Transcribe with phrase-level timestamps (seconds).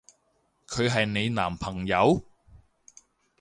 [0.67, 2.23] 佢係你男朋友？